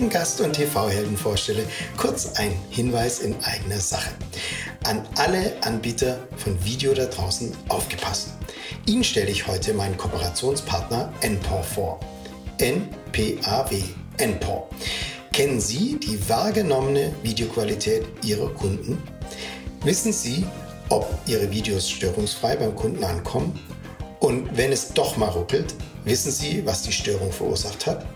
[0.00, 1.62] Heutigen Gast und TV-Helden vorstelle,
[1.98, 4.10] kurz ein Hinweis in eigener Sache.
[4.84, 8.30] An alle Anbieter von Video da draußen aufgepasst.
[8.86, 12.00] Ihnen stelle ich heute meinen Kooperationspartner NPOR vor.
[12.56, 13.76] NPAW,
[14.16, 14.70] NPOR.
[15.34, 19.02] Kennen Sie die wahrgenommene Videoqualität Ihrer Kunden?
[19.84, 20.46] Wissen Sie,
[20.88, 23.52] ob Ihre Videos störungsfrei beim Kunden ankommen?
[24.20, 28.06] Und wenn es doch mal ruckelt, wissen Sie, was die Störung verursacht hat?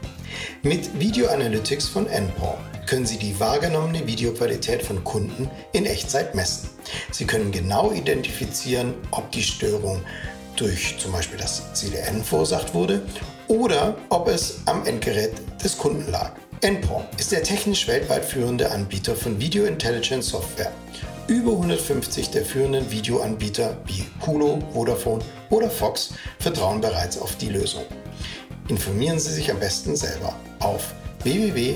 [0.62, 6.70] Mit Video Analytics von NPOR können Sie die wahrgenommene Videoqualität von Kunden in Echtzeit messen.
[7.10, 10.02] Sie können genau identifizieren, ob die Störung
[10.56, 13.02] durch zum Beispiel das CDN verursacht wurde
[13.48, 16.32] oder ob es am Endgerät des Kunden lag.
[16.62, 20.72] NPOR ist der technisch weltweit führende Anbieter von Video Intelligence Software.
[21.26, 27.84] Über 150 der führenden Videoanbieter wie Hulu, Vodafone oder Fox vertrauen bereits auf die Lösung.
[28.68, 31.74] Informieren Sie sich am besten selber auf www.npaw.com.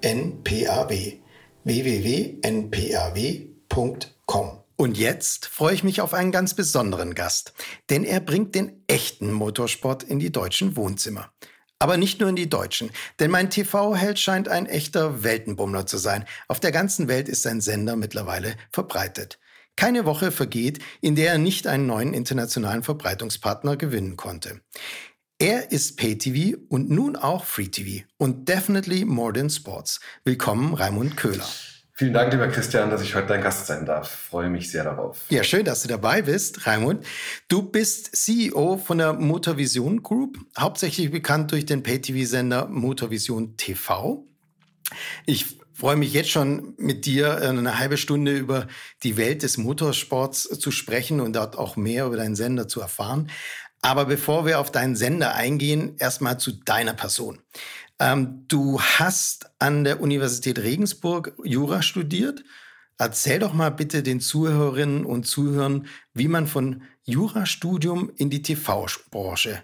[0.00, 1.12] NPAW.
[1.64, 2.58] www.npaw.com.
[4.76, 7.52] Und jetzt freue ich mich auf einen ganz besonderen Gast,
[7.90, 11.32] denn er bringt den echten Motorsport in die deutschen Wohnzimmer.
[11.80, 16.24] Aber nicht nur in die deutschen, denn mein TV-Held scheint ein echter Weltenbummler zu sein.
[16.46, 19.38] Auf der ganzen Welt ist sein Sender mittlerweile verbreitet.
[19.78, 24.60] Keine Woche vergeht, in der er nicht einen neuen internationalen Verbreitungspartner gewinnen konnte.
[25.38, 30.00] Er ist Pay-TV und nun auch Free-TV und definitely more than sports.
[30.24, 31.46] Willkommen, Raimund Köhler.
[31.92, 34.10] Vielen Dank, lieber Christian, dass ich heute dein Gast sein darf.
[34.10, 35.20] Freue mich sehr darauf.
[35.28, 37.06] Ja, schön, dass du dabei bist, Raimund.
[37.46, 44.26] Du bist CEO von der Motorvision Group, hauptsächlich bekannt durch den Pay-TV-Sender Motorvision TV.
[45.24, 48.66] Ich freue mich jetzt schon mit dir eine halbe Stunde über
[49.04, 53.30] die Welt des Motorsports zu sprechen und dort auch mehr über deinen Sender zu erfahren.
[53.80, 57.38] Aber bevor wir auf deinen Sender eingehen, erstmal zu deiner Person.
[58.00, 62.42] Ähm, du hast an der Universität Regensburg Jura studiert.
[62.98, 69.62] Erzähl doch mal bitte den Zuhörerinnen und Zuhörern, wie man von Jurastudium in die TV-Branche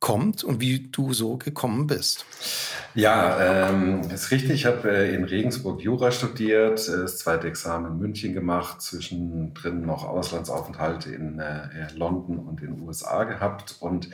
[0.00, 2.24] kommt und wie du so gekommen bist.
[2.94, 4.50] Ja, ähm, ist richtig.
[4.50, 9.82] Ich habe äh, in Regensburg Jura studiert, äh, das zweite Examen in München gemacht, zwischendrin
[9.82, 13.76] noch Auslandsaufenthalte in äh, London und in den USA gehabt.
[13.80, 14.08] Und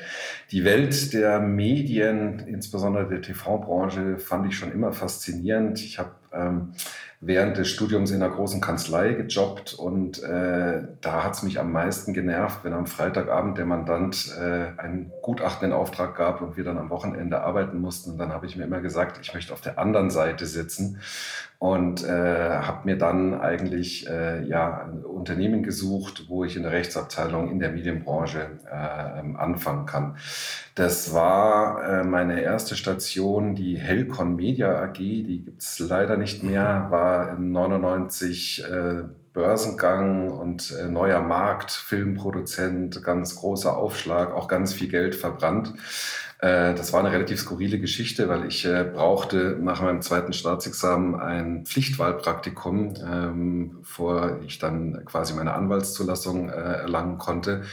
[0.50, 5.80] die Welt der Medien, insbesondere der TV-Branche, fand ich schon immer faszinierend.
[5.80, 6.72] Ich habe ähm,
[7.20, 11.72] während des Studiums in einer großen Kanzlei gejobbt und äh, da hat es mich am
[11.72, 16.64] meisten genervt, wenn am Freitagabend der Mandant äh, ein Gutachten in Auftrag gab und wir
[16.64, 18.12] dann am Wochenende arbeiten mussten.
[18.12, 21.00] Und dann habe ich mir immer gesagt, ich möchte auf der anderen Seite sitzen
[21.58, 26.72] und äh, habe mir dann eigentlich äh, ja ein Unternehmen gesucht, wo ich in der
[26.72, 30.16] Rechtsabteilung in der Medienbranche äh, anfangen kann.
[30.74, 36.88] Das war äh, meine erste Station, die Helcon Media AG, die gibt's leider nicht mehr,
[36.90, 39.02] war in 99 äh,
[39.36, 45.74] Börsengang und äh, neuer Markt, Filmproduzent, ganz großer Aufschlag, auch ganz viel Geld verbrannt.
[46.38, 51.20] Äh, das war eine relativ skurrile Geschichte, weil ich äh, brauchte nach meinem zweiten Staatsexamen
[51.20, 57.64] ein Pflichtwahlpraktikum, ähm, bevor ich dann quasi meine Anwaltszulassung äh, erlangen konnte.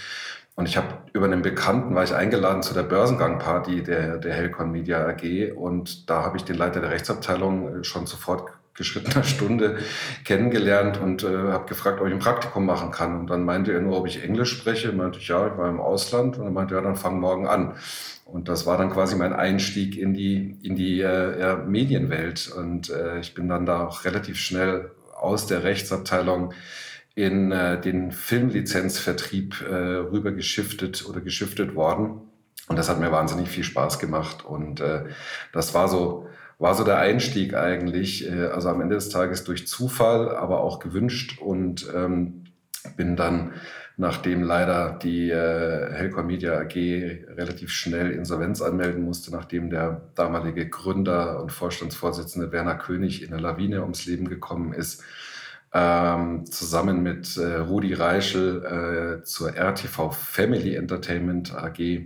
[0.55, 4.69] Und ich habe über einen Bekannten war ich eingeladen zu der Börsengangparty der, der Helcon
[4.69, 9.77] Media AG und da habe ich den Leiter der Rechtsabteilung schon sofort geschrittener Stunde
[10.25, 13.19] kennengelernt und äh, habe gefragt, ob ich ein Praktikum machen kann.
[13.19, 14.91] Und dann meinte er nur, ob ich Englisch spreche.
[14.91, 16.37] Meinte ich, ja, ich war im Ausland.
[16.37, 17.75] Und er meinte, ja, dann fang morgen an.
[18.25, 22.51] Und das war dann quasi mein Einstieg in die, in die äh, ja, Medienwelt.
[22.51, 26.53] Und äh, ich bin dann da auch relativ schnell aus der Rechtsabteilung
[27.15, 32.21] in äh, den Filmlizenzvertrieb äh, rüber oder geschiftet worden.
[32.67, 34.43] Und das hat mir wahnsinnig viel Spaß gemacht.
[34.45, 35.05] Und äh,
[35.51, 36.27] das war so,
[36.59, 38.29] war so der Einstieg eigentlich.
[38.29, 42.45] Äh, also am Ende des Tages durch Zufall, aber auch gewünscht und ähm,
[42.97, 43.53] bin dann
[43.95, 50.67] nachdem leider die äh, Helcom Media AG relativ schnell Insolvenz anmelden musste, nachdem der damalige
[50.67, 55.03] Gründer und Vorstandsvorsitzende Werner König in der Lawine ums Leben gekommen ist,
[55.73, 62.05] ähm, zusammen mit äh, Rudi Reischel äh, zur RTV Family Entertainment AG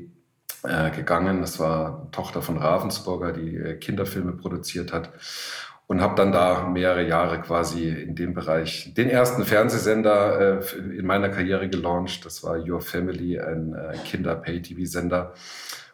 [0.68, 1.40] äh, gegangen.
[1.42, 5.12] Das war Tochter von Ravensburger, die äh, Kinderfilme produziert hat.
[5.90, 11.06] und habe dann da mehrere Jahre quasi in dem Bereich den ersten Fernsehsender äh, in
[11.06, 12.26] meiner Karriere gelauncht.
[12.26, 13.74] Das war Your Family, ein
[14.04, 15.34] Kinder-Pay-TV-Sender.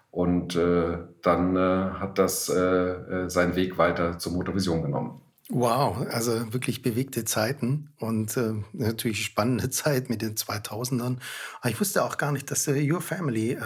[0.10, 5.22] Und dann hat das seinen Weg weiter zur Motorvision genommen.
[5.50, 8.40] Wow, also wirklich bewegte Zeiten und
[8.74, 11.18] natürlich spannende Zeit mit den 2000ern.
[11.62, 13.58] Aber ich wusste auch gar nicht, dass Your Family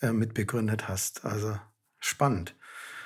[0.00, 1.24] äh, mitbegründet hast.
[1.24, 1.56] Also
[1.98, 2.54] spannend.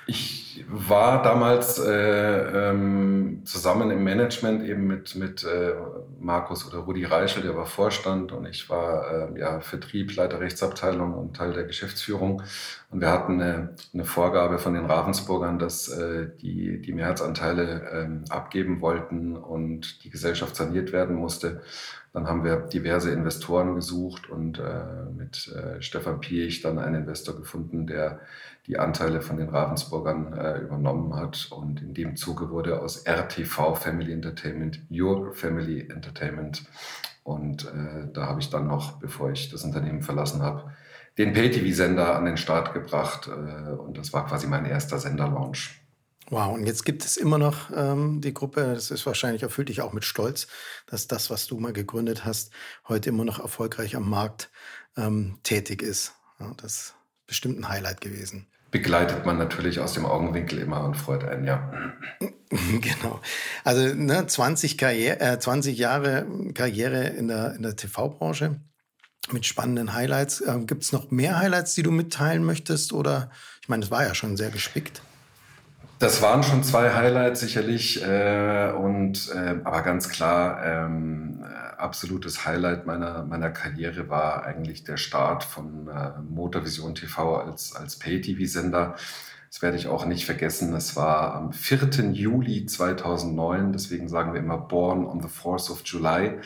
[0.07, 5.73] Ich war damals äh, ähm, zusammen im Management eben mit, mit äh,
[6.19, 11.15] Markus oder Rudi Reichel, der war Vorstand und ich war äh, ja, Vertrieb, Leiter Rechtsabteilung
[11.15, 12.43] und Teil der Geschäftsführung.
[12.89, 18.23] Und wir hatten eine, eine Vorgabe von den Ravensburgern, dass äh, die die Mehrheitsanteile ähm,
[18.29, 21.61] abgeben wollten und die Gesellschaft saniert werden musste.
[22.13, 27.35] Dann haben wir diverse Investoren gesucht und äh, mit äh, Stefan Piech dann einen Investor
[27.35, 28.21] gefunden, der
[28.67, 31.49] die Anteile von den Ravensburgern äh, übernommen hat.
[31.51, 36.63] Und in dem Zuge wurde aus RTV Family Entertainment Your Family Entertainment.
[37.23, 40.71] Und äh, da habe ich dann noch, bevor ich das Unternehmen verlassen habe,
[41.17, 43.27] den Pay-TV-Sender an den Start gebracht.
[43.27, 45.81] Äh, und das war quasi mein erster Sender-Launch.
[46.29, 49.81] Wow, und jetzt gibt es immer noch ähm, die Gruppe, das ist wahrscheinlich, erfüllt dich
[49.81, 50.47] auch mit Stolz,
[50.87, 52.51] dass das, was du mal gegründet hast,
[52.87, 54.49] heute immer noch erfolgreich am Markt
[54.97, 56.13] ähm, tätig ist.
[56.39, 56.95] Ja, das ist
[57.27, 61.71] bestimmt ein Highlight gewesen begleitet man natürlich aus dem Augenwinkel immer und freut einen, ja.
[62.49, 63.21] Genau.
[63.63, 68.59] Also ne, 20, Karriere, äh, 20 Jahre Karriere in der, in der TV-Branche
[69.33, 70.41] mit spannenden Highlights.
[70.45, 72.93] Ähm, Gibt es noch mehr Highlights, die du mitteilen möchtest?
[72.93, 73.29] Oder
[73.61, 75.01] ich meine, es war ja schon sehr gespickt.
[75.99, 81.43] Das waren schon zwei Highlights sicherlich äh, und äh, aber ganz klar ähm,
[81.77, 87.97] absolutes Highlight meiner meiner Karriere war eigentlich der Start von äh, Motorvision TV als als
[87.97, 88.95] Pay-TV-Sender.
[89.55, 90.73] Das werde ich auch nicht vergessen.
[90.73, 92.11] Es war am 4.
[92.11, 96.39] Juli 2009, deswegen sagen wir immer Born on the 4th of July.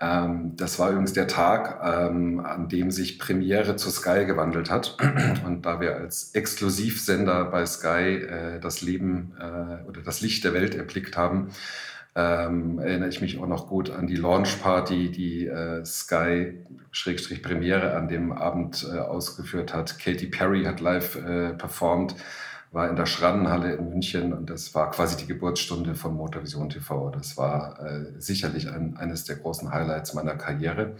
[0.00, 4.96] Ähm, das war übrigens der Tag, ähm, an dem sich Premiere zu Sky gewandelt hat.
[5.44, 10.54] Und da wir als Exklusivsender bei Sky äh, das Leben äh, oder das Licht der
[10.54, 11.50] Welt erblickt haben,
[12.14, 16.54] ähm, erinnere ich mich auch noch gut an die Launch Party, die äh, Sky
[17.42, 19.98] Premiere an dem Abend äh, ausgeführt hat.
[19.98, 22.16] Katy Perry hat live äh, performt
[22.76, 27.08] war in der Schrannenhalle in München und das war quasi die Geburtsstunde von Motorvision TV.
[27.08, 30.94] Das war äh, sicherlich ein, eines der großen Highlights meiner Karriere.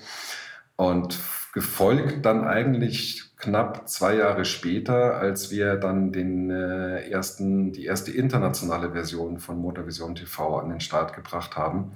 [0.77, 1.19] Und
[1.53, 8.11] gefolgt dann eigentlich knapp zwei Jahre später, als wir dann den äh, ersten, die erste
[8.11, 11.93] internationale Version von Motorvision TV an den Start gebracht haben.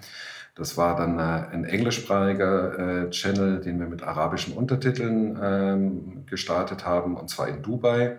[0.54, 6.84] Das war dann äh, ein englischsprachiger äh, Channel, den wir mit arabischen Untertiteln ähm, gestartet
[6.84, 8.18] haben, und zwar in Dubai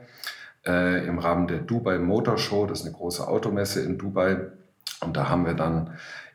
[0.66, 2.66] äh, im Rahmen der Dubai Motor Show.
[2.66, 4.52] Das ist eine große Automesse in Dubai.
[5.02, 5.92] Und da haben wir dann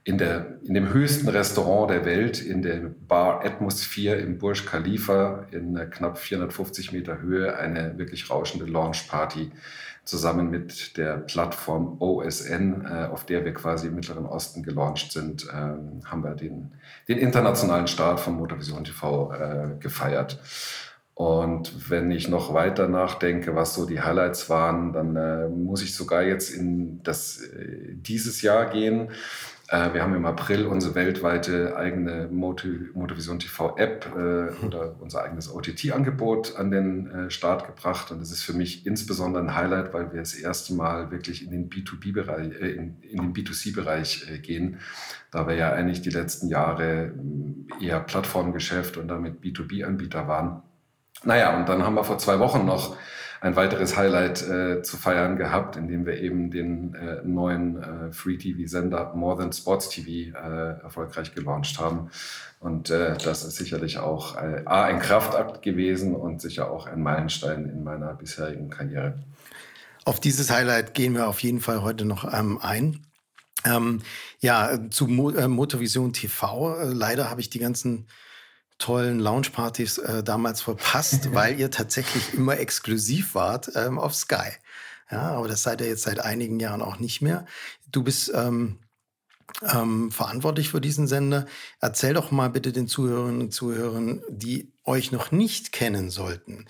[0.06, 5.46] in, der, in dem höchsten Restaurant der Welt, in der Bar Atmosphere im Burj Khalifa
[5.50, 9.50] in knapp 450 Meter Höhe, eine wirklich rauschende Launch Party
[10.06, 15.48] zusammen mit der Plattform OSN, äh, auf der wir quasi im Mittleren Osten gelauncht sind,
[15.52, 16.70] ähm, haben wir den,
[17.08, 20.38] den internationalen Start von Motorvision TV äh, gefeiert.
[21.16, 25.94] Und wenn ich noch weiter nachdenke, was so die Highlights waren, dann äh, muss ich
[25.94, 29.08] sogar jetzt in das äh, dieses Jahr gehen.
[29.68, 35.50] Äh, wir haben im April unsere weltweite eigene Motovision TV App äh, oder unser eigenes
[35.50, 38.10] OTT-Angebot an den äh, Start gebracht.
[38.10, 41.50] Und das ist für mich insbesondere ein Highlight, weil wir das erste Mal wirklich in
[41.50, 44.80] den B2B-Bereich, äh, in, in, den B2C-Bereich äh, gehen.
[45.30, 47.14] Da wir ja eigentlich die letzten Jahre
[47.80, 50.62] eher Plattformgeschäft und damit B2B-Anbieter waren
[51.24, 52.96] naja, und dann haben wir vor zwei Wochen noch
[53.40, 59.14] ein weiteres Highlight äh, zu feiern gehabt, indem wir eben den äh, neuen äh, Free-TV-Sender
[59.14, 62.10] More Than Sports TV äh, erfolgreich gelauncht haben.
[62.60, 67.02] Und äh, das ist sicherlich auch äh, A, ein Kraftakt gewesen und sicher auch ein
[67.02, 69.18] Meilenstein in meiner bisherigen Karriere.
[70.04, 73.06] Auf dieses Highlight gehen wir auf jeden Fall heute noch ähm, ein.
[73.64, 74.02] Ähm,
[74.40, 76.76] ja, zu Mo Motorvision TV.
[76.92, 78.06] Leider habe ich die ganzen
[78.78, 84.50] tollen Loungepartys äh, damals verpasst, weil ihr tatsächlich immer exklusiv wart ähm, auf Sky.
[85.10, 87.46] Ja, aber das seid ihr jetzt seit einigen Jahren auch nicht mehr.
[87.90, 88.80] Du bist ähm,
[89.62, 91.46] ähm, verantwortlich für diesen Sender.
[91.80, 96.66] Erzähl doch mal bitte den Zuhörerinnen und Zuhörern, die euch noch nicht kennen sollten.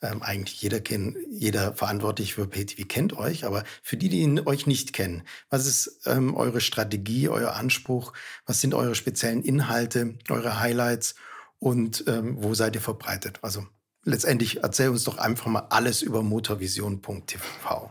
[0.00, 4.40] Ähm, eigentlich jeder kennt, jeder verantwortlich für PayTV kennt euch, aber für die, die ihn,
[4.46, 8.12] euch nicht kennen, was ist ähm, eure Strategie, euer Anspruch?
[8.46, 11.16] Was sind eure speziellen Inhalte, eure Highlights?
[11.58, 13.38] Und ähm, wo seid ihr verbreitet?
[13.42, 13.66] Also
[14.04, 17.90] letztendlich erzähl uns doch einfach mal alles über motorvision.tv.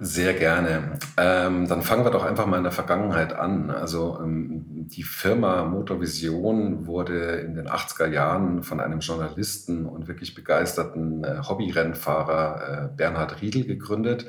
[0.00, 1.00] Sehr gerne.
[1.16, 3.68] Ähm, dann fangen wir doch einfach mal in der Vergangenheit an.
[3.70, 10.36] Also ähm, die Firma Motorvision wurde in den 80er Jahren von einem Journalisten und wirklich
[10.36, 14.26] begeisterten äh, Hobbyrennfahrer äh, Bernhard Riedel gegründet.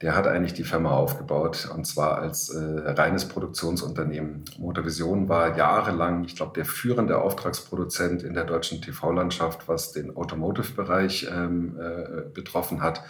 [0.00, 2.58] Der hat eigentlich die Firma aufgebaut und zwar als äh,
[2.90, 4.46] reines Produktionsunternehmen.
[4.58, 11.28] Motorvision war jahrelang, ich glaube, der führende Auftragsproduzent in der deutschen TV-Landschaft, was den Automotive-Bereich
[11.30, 13.02] ähm, äh, betroffen hat.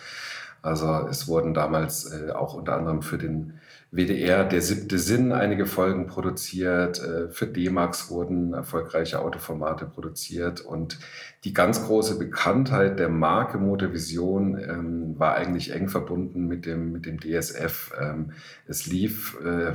[0.63, 3.55] Also es wurden damals äh, auch unter anderem für den
[3.95, 10.99] WDR Der siebte Sinn einige Folgen produziert, äh, für D-Max wurden erfolgreiche Autoformate produziert und
[11.45, 17.05] die ganz große Bekanntheit der Marke Motorvision ähm, war eigentlich eng verbunden mit dem, mit
[17.05, 17.93] dem DSF.
[18.01, 18.33] Ähm,
[18.67, 19.73] es lief äh,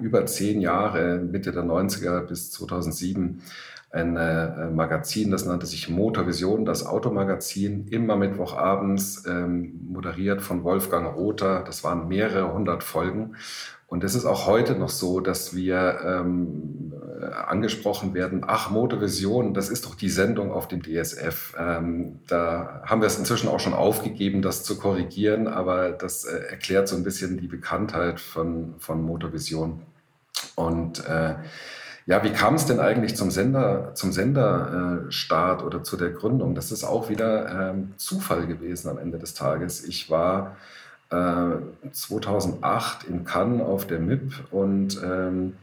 [0.00, 3.42] über zehn Jahre, Mitte der 90er bis 2007,
[3.92, 11.16] ein äh, Magazin, das nannte sich Motorvision, das Automagazin, immer Mittwochabends, ähm, moderiert von Wolfgang
[11.16, 11.64] Rother.
[11.64, 13.36] Das waren mehrere hundert Folgen.
[13.88, 19.52] Und es ist auch heute noch so, dass wir ähm, äh, angesprochen werden, ach, Motorvision,
[19.52, 21.54] das ist doch die Sendung auf dem DSF.
[21.58, 26.38] Ähm, da haben wir es inzwischen auch schon aufgegeben, das zu korrigieren, aber das äh,
[26.50, 29.82] erklärt so ein bisschen die Bekanntheit von, von Motorvision.
[30.54, 31.34] Und äh,
[32.06, 36.54] ja, wie kam es denn eigentlich zum Sender, zum Senderstart äh, oder zu der Gründung?
[36.54, 39.84] Das ist auch wieder ähm, Zufall gewesen am Ende des Tages.
[39.84, 40.56] Ich war
[41.10, 45.54] äh, 2008 in Cannes auf der MIP und ähm,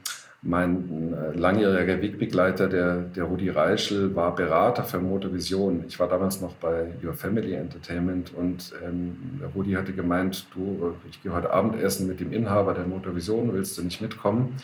[0.43, 5.83] mein äh, langjähriger Wegbegleiter, der, der Rudi Reischel, war Berater für Motorvision.
[5.87, 11.21] Ich war damals noch bei Your Family Entertainment und ähm, Rudi hatte gemeint, du, ich
[11.23, 14.55] gehe heute Abendessen mit dem Inhaber der Motorvision, willst du nicht mitkommen?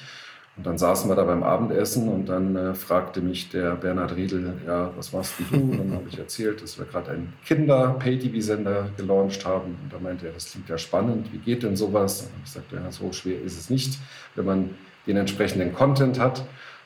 [0.55, 4.53] Und dann saßen wir da beim Abendessen und dann äh, fragte mich der Bernhard Riedel,
[4.67, 5.55] ja, was machst du?
[5.55, 9.77] Und dann habe ich erzählt, dass wir gerade einen Kinder-Pay-TV-Sender gelauncht haben.
[9.81, 12.21] Und da meinte er, das klingt ja spannend, wie geht denn sowas?
[12.21, 13.97] Und ich sagte, ja, so schwer ist es nicht,
[14.35, 14.69] wenn man
[15.07, 16.43] den entsprechenden Content hat.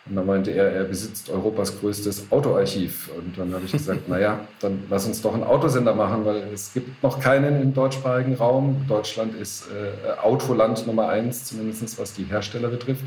[0.10, 3.10] Und dann meinte er, er besitzt Europas größtes Autoarchiv.
[3.18, 6.72] Und dann habe ich gesagt, naja, dann lass uns doch einen Autosender machen, weil es
[6.74, 8.86] gibt noch keinen im deutschsprachigen Raum.
[8.88, 13.04] Deutschland ist äh, Autoland Nummer eins, zumindest was die Hersteller betrifft.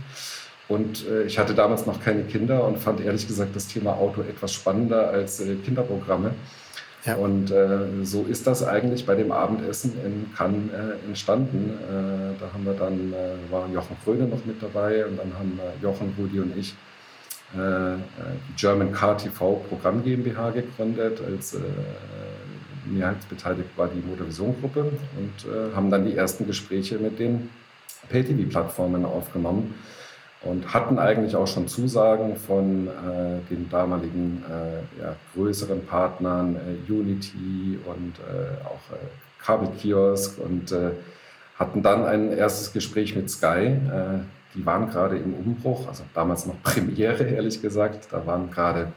[0.70, 4.22] Und äh, ich hatte damals noch keine Kinder und fand ehrlich gesagt das Thema Auto
[4.22, 6.30] etwas spannender als äh, Kinderprogramme.
[7.04, 7.16] Ja.
[7.16, 11.70] Und äh, so ist das eigentlich bei dem Abendessen in Cannes äh, entstanden.
[11.70, 15.58] Äh, da haben wir dann, äh, war Jochen Kröne noch mit dabei und dann haben
[15.82, 16.74] Jochen, Rudi und ich
[17.52, 21.20] die German Car TV Programm GmbH gegründet.
[21.20, 21.56] Als
[22.84, 27.50] mehrheitsbeteiligt war die Motorvision-Gruppe und haben dann die ersten Gespräche mit den
[28.08, 29.74] Pay-TV-Plattformen aufgenommen
[30.42, 36.92] und hatten eigentlich auch schon Zusagen von äh, den damaligen äh, ja, größeren Partnern äh,
[36.92, 40.92] Unity und äh, auch äh, Kabelkiosk und äh,
[41.58, 43.76] hatten dann ein erstes Gespräch mit Sky.
[44.54, 48.08] die waren gerade im Umbruch, also damals noch Premiere, ehrlich gesagt.
[48.10, 48.92] Da waren gerade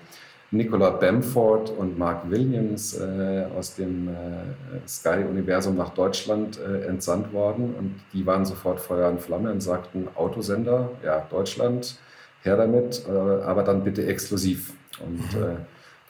[0.53, 7.73] Nicola Bamford und Mark Williams äh, aus dem äh, Sky-Universum nach Deutschland äh, entsandt worden.
[7.75, 11.97] Und die waren sofort Feuer und Flamme und sagten, Autosender, ja, Deutschland,
[12.43, 14.73] her damit, äh, aber dann bitte exklusiv.
[15.03, 15.43] Und mhm.
[15.43, 15.55] Äh,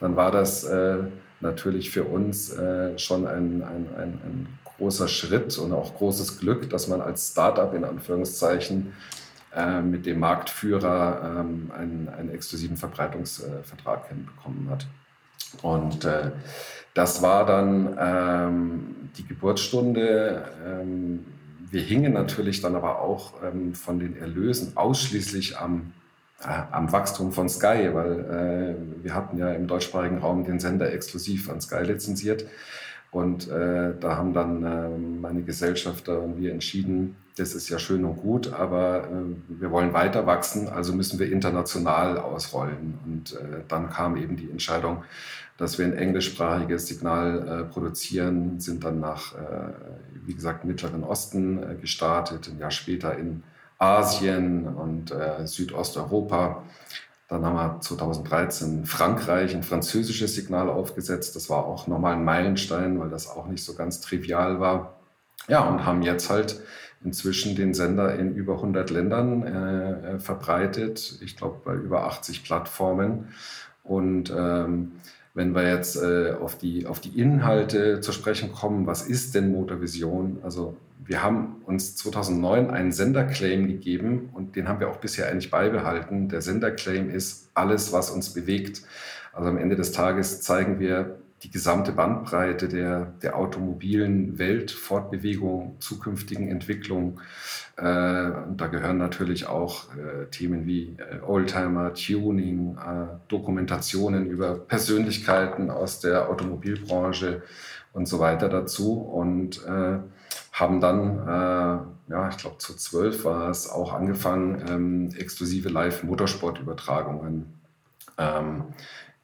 [0.00, 0.98] dann war das äh,
[1.40, 2.54] natürlich für uns
[2.96, 7.72] schon ein, ein, ein, ein großer Schritt und auch großes Glück, dass man als Startup
[7.74, 8.92] in Anführungszeichen
[9.54, 14.86] äh, mit dem Marktführer ähm, einen, einen, exklusiven Verbreitungsvertrag hinbekommen hat.
[15.62, 16.32] Und äh,
[16.94, 20.44] das war dann ähm, die Geburtsstunde.
[20.64, 21.24] Ähm,
[21.70, 25.92] wir hingen natürlich dann aber auch ähm, von den Erlösen ausschließlich am,
[26.42, 30.92] äh, am Wachstum von Sky, weil äh, wir hatten ja im deutschsprachigen Raum den Sender
[30.92, 32.46] exklusiv an Sky lizenziert.
[33.10, 34.88] Und äh, da haben dann äh,
[35.20, 39.92] meine Gesellschafter und wir entschieden, das ist ja schön und gut, aber äh, wir wollen
[39.92, 42.98] weiter wachsen, also müssen wir international ausrollen.
[43.04, 45.04] Und äh, dann kam eben die Entscheidung,
[45.56, 49.72] dass wir ein englischsprachiges Signal äh, produzieren, sind dann nach, äh,
[50.24, 53.42] wie gesagt, Mittleren Osten äh, gestartet, ein Jahr später in
[53.78, 56.62] Asien und äh, Südosteuropa
[57.28, 61.34] dann haben wir 2013 Frankreich ein französisches Signal aufgesetzt.
[61.34, 64.94] Das war auch nochmal ein Meilenstein, weil das auch nicht so ganz trivial war.
[65.48, 66.60] Ja, und haben jetzt halt
[67.04, 71.18] inzwischen den Sender in über 100 Ländern äh, verbreitet.
[71.22, 73.28] Ich glaube, bei über 80 Plattformen.
[73.82, 74.92] Und ähm,
[75.34, 79.52] wenn wir jetzt äh, auf, die, auf die Inhalte zu sprechen kommen, was ist denn
[79.52, 80.38] Motorvision?
[80.42, 85.50] Also wir haben uns 2009 einen Senderclaim gegeben und den haben wir auch bisher eigentlich
[85.50, 86.28] beibehalten.
[86.30, 88.82] Der Senderclaim ist alles, was uns bewegt.
[89.34, 95.76] Also am Ende des Tages zeigen wir die gesamte Bandbreite der, der automobilen Welt, Fortbewegung,
[95.78, 97.20] zukünftigen Entwicklung.
[97.76, 105.70] Äh, da gehören natürlich auch äh, Themen wie äh, Oldtimer, Tuning, äh, Dokumentationen über Persönlichkeiten
[105.70, 107.42] aus der Automobilbranche
[107.92, 108.94] und so weiter dazu.
[108.94, 109.60] Und
[110.52, 111.26] haben dann,
[112.08, 117.54] ja, ich glaube zu zwölf war es, auch angefangen, ähm, exklusive Live-Motorsport-Übertragungen
[118.18, 118.64] ähm,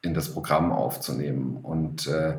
[0.03, 1.59] in das Programm aufzunehmen.
[1.63, 2.39] Und äh,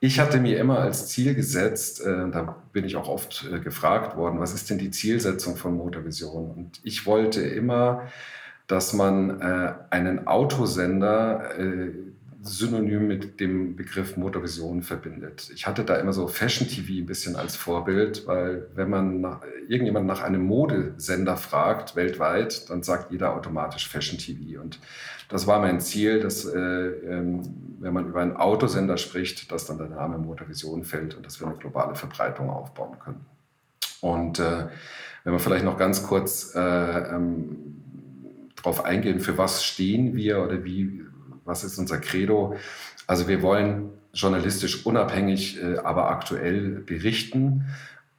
[0.00, 4.16] ich hatte mir immer als Ziel gesetzt, äh, da bin ich auch oft äh, gefragt
[4.16, 6.50] worden, was ist denn die Zielsetzung von Motorvision?
[6.50, 8.02] Und ich wollte immer,
[8.66, 11.92] dass man äh, einen Autosender äh,
[12.42, 15.50] synonym mit dem Begriff Motorvision verbindet.
[15.52, 19.40] Ich hatte da immer so Fashion TV ein bisschen als Vorbild, weil wenn man nach,
[19.66, 24.60] irgendjemand nach einem Modesender fragt weltweit, dann sagt jeder automatisch Fashion TV.
[24.60, 24.78] Und
[25.28, 27.42] das war mein Ziel, dass äh, ähm,
[27.80, 31.48] wenn man über einen Autosender spricht, dass dann der Name Motorvision fällt und dass wir
[31.48, 33.26] eine globale Verbreitung aufbauen können.
[34.00, 34.68] Und äh,
[35.24, 37.82] wenn wir vielleicht noch ganz kurz äh, ähm,
[38.56, 41.02] darauf eingehen, für was stehen wir oder wie
[41.48, 42.54] was ist unser Credo?
[43.08, 47.64] Also wir wollen journalistisch unabhängig, äh, aber aktuell berichten.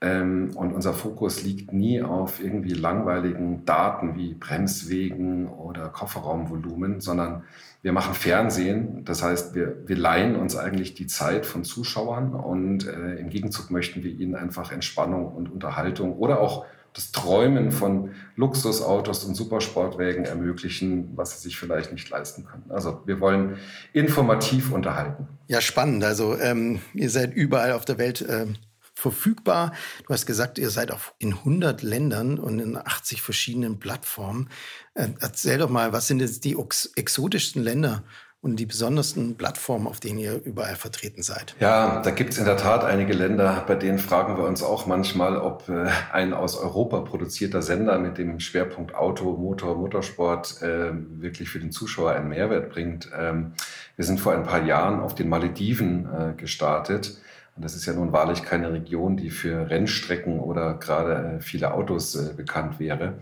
[0.01, 7.43] Ähm, und unser Fokus liegt nie auf irgendwie langweiligen Daten wie Bremswegen oder Kofferraumvolumen, sondern
[7.81, 9.03] wir machen Fernsehen.
[9.05, 13.71] Das heißt, wir, wir leihen uns eigentlich die Zeit von Zuschauern und äh, im Gegenzug
[13.71, 20.25] möchten wir ihnen einfach Entspannung und Unterhaltung oder auch das Träumen von Luxusautos und Supersportwägen
[20.25, 22.65] ermöglichen, was sie sich vielleicht nicht leisten können.
[22.69, 23.57] Also wir wollen
[23.93, 25.27] informativ unterhalten.
[25.47, 26.03] Ja, spannend.
[26.03, 28.55] Also ähm, ihr seid überall auf der Welt ähm,
[28.93, 29.73] verfügbar.
[30.05, 34.49] Du hast gesagt, ihr seid auch in 100 Ländern und in 80 verschiedenen Plattformen.
[34.93, 36.57] Äh, erzähl doch mal, was sind jetzt die
[36.95, 38.03] exotischsten Länder,
[38.41, 41.55] und die besondersten Plattformen, auf denen ihr überall vertreten seid?
[41.59, 44.85] Ja, da gibt es in der Tat einige Länder, bei denen fragen wir uns auch
[44.85, 50.91] manchmal, ob äh, ein aus Europa produzierter Sender mit dem Schwerpunkt Auto, Motor, Motorsport äh,
[50.93, 53.09] wirklich für den Zuschauer einen Mehrwert bringt.
[53.17, 53.53] Ähm,
[53.97, 57.17] wir sind vor ein paar Jahren auf den Malediven äh, gestartet.
[57.57, 61.73] Und das ist ja nun wahrlich keine Region, die für Rennstrecken oder gerade äh, viele
[61.73, 63.15] Autos äh, bekannt wäre.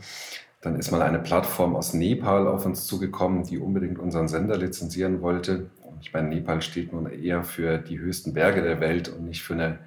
[0.68, 5.22] Dann ist mal eine Plattform aus Nepal auf uns zugekommen, die unbedingt unseren Sender lizenzieren
[5.22, 5.70] wollte.
[6.02, 9.54] Ich meine, Nepal steht nun eher für die höchsten Berge der Welt und nicht für
[9.54, 9.80] eine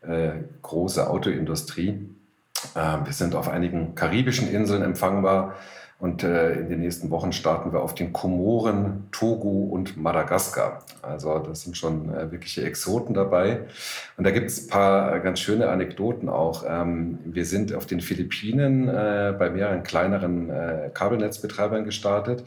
[0.00, 2.08] äh, große Autoindustrie.
[2.76, 5.56] Äh, wir sind auf einigen karibischen Inseln empfangbar.
[6.00, 10.84] Und äh, in den nächsten Wochen starten wir auf den Komoren, Togo und Madagaskar.
[11.02, 13.62] Also das sind schon äh, wirkliche Exoten dabei.
[14.16, 16.64] Und da gibt es ein paar äh, ganz schöne Anekdoten auch.
[16.68, 22.44] Ähm, wir sind auf den Philippinen äh, bei mehreren kleineren äh, Kabelnetzbetreibern gestartet.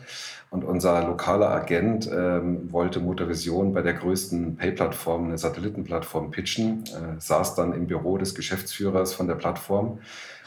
[0.49, 7.19] Und unser lokaler Agent ähm, wollte Motorvision bei der größten Pay-Plattform, eine Satellitenplattform, pitchen, äh,
[7.19, 9.99] saß dann im Büro des Geschäftsführers von der Plattform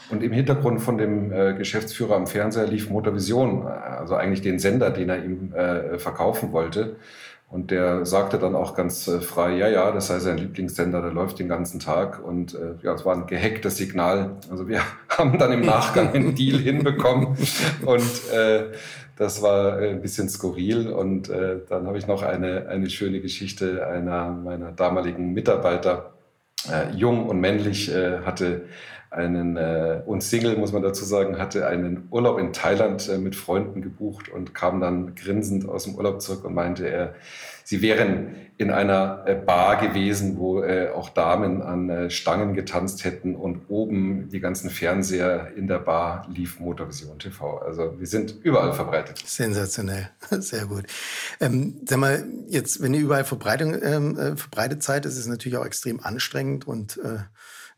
[0.09, 4.91] und im Hintergrund von dem äh, Geschäftsführer am Fernseher lief Motorvision, also eigentlich den Sender,
[4.91, 6.97] den er ihm äh, verkaufen wollte.
[7.49, 11.11] Und der sagte dann auch ganz äh, frei, ja, ja, das sei sein Lieblingssender, der
[11.11, 12.23] läuft den ganzen Tag.
[12.23, 14.31] Und äh, ja, es war ein gehacktes Signal.
[14.49, 17.37] Also wir haben dann im Nachgang einen Deal hinbekommen.
[17.85, 18.71] Und äh,
[19.15, 20.89] das war äh, ein bisschen skurril.
[20.89, 26.13] Und äh, dann habe ich noch eine, eine schöne Geschichte einer meiner damaligen Mitarbeiter,
[26.69, 28.63] äh, jung und männlich, äh, hatte
[29.15, 33.35] einen äh, und Single, muss man dazu sagen, hatte einen Urlaub in Thailand äh, mit
[33.35, 37.15] Freunden gebucht und kam dann grinsend aus dem Urlaub zurück und meinte, er,
[37.63, 43.03] sie wären in einer äh, Bar gewesen, wo äh, auch Damen an äh, Stangen getanzt
[43.05, 47.59] hätten und oben die ganzen Fernseher in der Bar lief Motorvision TV.
[47.59, 49.23] Also wir sind überall verbreitet.
[49.25, 50.85] Sensationell, sehr gut.
[51.39, 55.57] Ähm, sag mal, jetzt, wenn ihr überall Verbreitung, ähm, äh, verbreitet seid, ist es natürlich
[55.57, 57.19] auch extrem anstrengend und äh,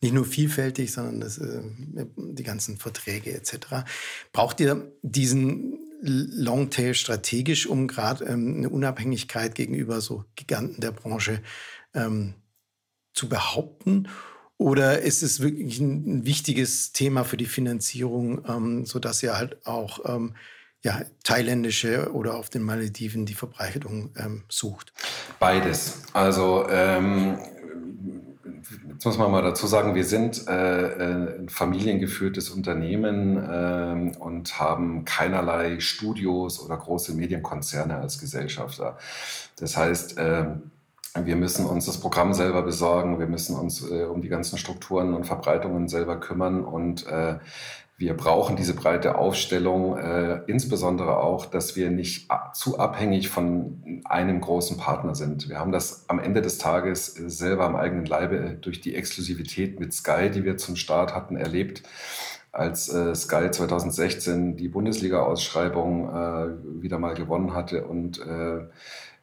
[0.02, 1.62] nicht nur vielfältig, sondern das, äh,
[2.16, 3.86] die ganzen Verträge etc.
[4.32, 11.42] Braucht ihr diesen Longtail strategisch, um gerade ähm, eine Unabhängigkeit gegenüber so Giganten der Branche
[11.94, 12.36] ähm,
[13.14, 14.08] zu behaupten?
[14.58, 20.00] Oder ist es wirklich ein, wichtiges Thema für die Finanzierung, ähm, sodass ihr halt auch
[20.06, 20.36] ähm,
[20.84, 24.94] ja, thailändische oder auf den Malediven die Verbreitung ähm, sucht?
[25.40, 26.02] Beides.
[26.14, 27.38] Also ähm,
[28.88, 34.60] Jetzt muss man mal dazu sagen, wir sind äh, äh ein familiengeführtes Unternehmen äh, und
[34.60, 38.98] haben keinerlei Studios oder große Medienkonzerne als Gesellschafter.
[39.60, 40.46] Das heißt, äh,
[41.24, 45.14] wir müssen uns das Programm selber besorgen, wir müssen uns äh, um die ganzen Strukturen
[45.14, 47.38] und Verbreitungen selber kümmern und äh,
[48.00, 54.40] wir brauchen diese breite Aufstellung, äh, insbesondere auch, dass wir nicht zu abhängig von einem
[54.40, 55.50] großen Partner sind.
[55.50, 59.80] Wir haben das am Ende des Tages äh, selber am eigenen Leibe durch die Exklusivität
[59.80, 61.82] mit Sky, die wir zum Start hatten, erlebt.
[62.52, 68.68] Als äh, Sky 2016 die Bundesliga-Ausschreibung äh, wieder mal gewonnen hatte und äh, äh,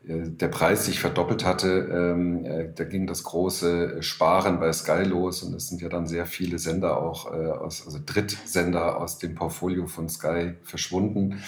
[0.07, 5.43] der Preis sich verdoppelt hatte, ähm, äh, da ging das große Sparen bei Sky los
[5.43, 9.35] und es sind ja dann sehr viele Sender auch äh, aus, also Drittsender aus dem
[9.35, 11.43] Portfolio von Sky verschwunden.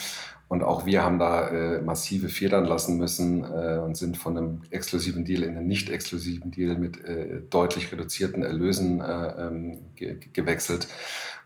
[0.49, 4.62] Und auch wir haben da äh, massive Federn lassen müssen äh, und sind von einem
[4.71, 10.87] exklusiven Deal in einen nicht exklusiven Deal mit äh, deutlich reduzierten Erlösen ähm, ge gewechselt.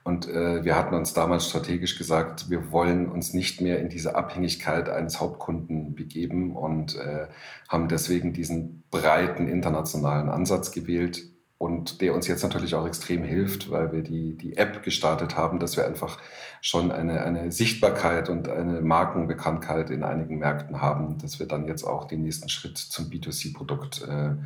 [0.02, 4.14] Und äh, wir hatten uns damals strategisch gesagt, wir wollen uns nicht mehr in diese
[4.14, 7.26] Abhängigkeit eines Hauptkunden begeben und äh,
[7.68, 11.22] haben deswegen diesen breiten internationalen Ansatz gewählt
[11.60, 15.58] und der uns jetzt natürlich auch extrem hilft, weil wir die, die App gestartet haben,
[15.58, 16.18] dass wir einfach
[16.62, 21.84] schon eine, eine Sichtbarkeit und eine Markenbekanntheit in einigen Märkten haben, dass wir dann jetzt
[21.84, 24.36] auch den nächsten Schritt zum B2C-Produkt äh,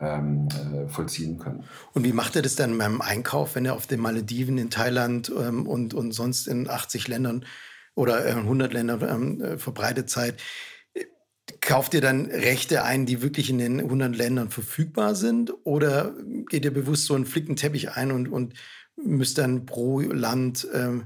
[0.00, 1.64] ähm, äh, vollziehen können.
[1.94, 5.32] Und wie macht er das dann beim Einkauf, wenn er auf den Malediven, in Thailand
[5.36, 7.44] ähm, und, und sonst in 80 Ländern
[7.94, 10.40] oder äh, 100 Ländern ähm, äh, verbreitet seid?
[11.60, 15.52] Kauft ihr dann Rechte ein, die wirklich in den 100 Ländern verfügbar sind?
[15.64, 16.14] Oder
[16.48, 18.54] geht ihr bewusst so einen Flickenteppich ein und, und
[18.96, 21.04] müsst dann pro Land ähm,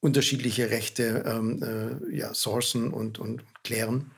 [0.00, 4.10] unterschiedliche Rechte ähm, äh, ja, sourcen und, und klären?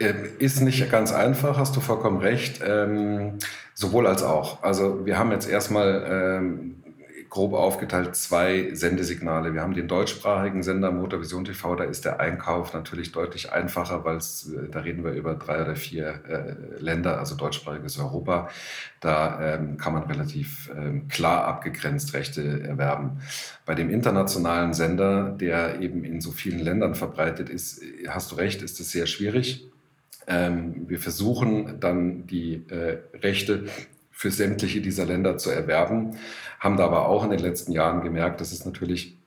[0.00, 2.60] Ähm, ist nicht ganz einfach, hast du vollkommen recht.
[2.66, 3.38] Ähm,
[3.74, 4.62] sowohl als auch.
[4.62, 6.84] Also wir haben jetzt erstmal ähm,
[7.28, 9.54] grob aufgeteilt zwei Sendesignale.
[9.54, 14.18] Wir haben den deutschsprachigen Sender Motorvision TV, da ist der Einkauf natürlich deutlich einfacher, weil
[14.18, 18.48] äh, da reden wir über drei oder vier äh, Länder, also deutschsprachiges Europa.
[19.00, 23.18] Da ähm, kann man relativ ähm, klar abgegrenzt Rechte erwerben.
[23.66, 28.62] Bei dem internationalen Sender, der eben in so vielen Ländern verbreitet ist, hast du recht,
[28.62, 29.73] ist es sehr schwierig.
[30.26, 33.64] Ähm, wir versuchen dann die äh, Rechte
[34.10, 36.16] für sämtliche dieser Länder zu erwerben,
[36.60, 39.18] haben da aber auch in den letzten Jahren gemerkt, dass es natürlich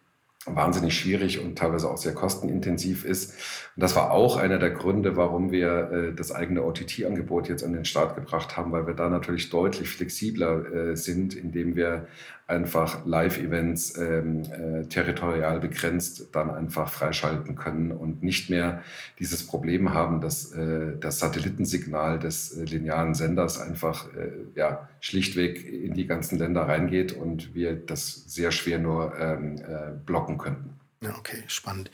[0.45, 3.31] wahnsinnig schwierig und teilweise auch sehr kostenintensiv ist.
[3.75, 7.73] Und das war auch einer der Gründe, warum wir äh, das eigene OTT-Angebot jetzt an
[7.73, 12.07] den Start gebracht haben, weil wir da natürlich deutlich flexibler äh, sind, indem wir
[12.47, 18.83] einfach Live-Events ähm, äh, territorial begrenzt dann einfach freischalten können und nicht mehr
[19.19, 25.65] dieses Problem haben, dass äh, das Satellitensignal des äh, linearen Senders einfach äh, ja, schlichtweg
[25.65, 30.79] in die ganzen Länder reingeht und wir das sehr schwer nur ähm, äh, blocken könnten.
[31.01, 31.91] Ja, okay, spannend.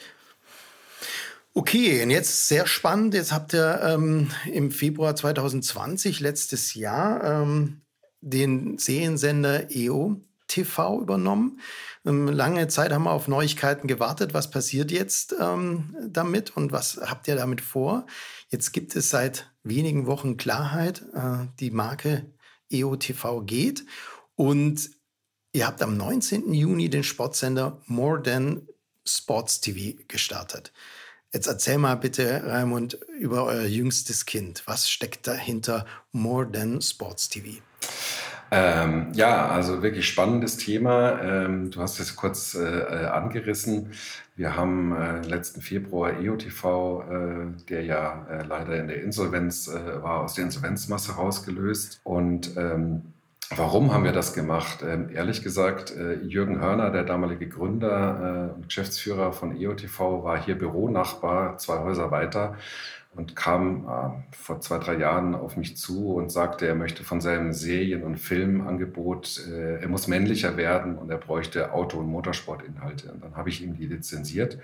[1.55, 3.15] Okay, und jetzt sehr spannend.
[3.15, 7.81] Jetzt habt ihr ähm, im Februar 2020, letztes Jahr, ähm,
[8.21, 10.21] den Seriensender EO
[10.53, 11.59] TV übernommen.
[12.05, 14.33] Ähm, lange Zeit haben wir auf Neuigkeiten gewartet.
[14.33, 18.05] Was passiert jetzt ähm, damit und was habt ihr damit vor?
[18.49, 21.01] Jetzt gibt es seit wenigen Wochen Klarheit.
[21.13, 22.31] Äh, die Marke
[22.69, 23.83] EOTV geht
[24.35, 24.91] und
[25.53, 26.53] ihr habt am 19.
[26.53, 28.67] Juni den Sportsender More Than
[29.05, 30.71] Sports TV gestartet.
[31.33, 34.61] Jetzt erzähl mal bitte, Raimund, über euer jüngstes Kind.
[34.67, 37.59] Was steckt dahinter More Than Sports TV?
[38.55, 41.19] Ähm, ja, also wirklich spannendes Thema.
[41.23, 43.89] Ähm, du hast es kurz äh, äh, angerissen.
[44.35, 50.03] Wir haben äh, letzten Februar EOTV, äh, der ja äh, leider in der Insolvenz äh,
[50.03, 51.99] war, aus der Insolvenzmasse rausgelöst.
[52.03, 53.01] Und ähm,
[53.55, 54.83] warum haben wir das gemacht?
[54.87, 61.57] Ähm, ehrlich gesagt, Jürgen Hörner, der damalige Gründer und Geschäftsführer von EOTV, war hier Büronachbar,
[61.57, 62.55] zwei Häuser weiter
[63.15, 67.21] und kam äh, vor zwei, drei Jahren auf mich zu und sagte, er möchte von
[67.21, 73.11] seinem Serien- und Filmangebot, äh, er muss männlicher werden und er bräuchte Auto- und Motorsportinhalte.
[73.11, 74.57] Und dann habe ich ihm die lizenziert.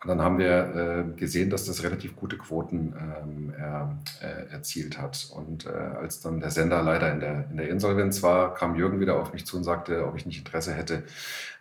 [0.00, 4.96] Und dann haben wir äh, gesehen, dass das relativ gute Quoten ähm, er, äh, erzielt
[5.00, 5.28] hat.
[5.34, 9.00] Und äh, als dann der Sender leider in der, in der Insolvenz war, kam Jürgen
[9.00, 11.02] wieder auf mich zu und sagte, ob ich nicht Interesse hätte,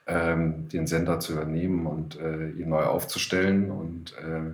[0.05, 3.71] ähm, den Sender zu übernehmen und äh, ihn neu aufzustellen.
[3.71, 4.51] Und äh,